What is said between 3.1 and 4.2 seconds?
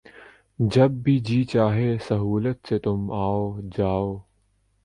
آؤ جاؤ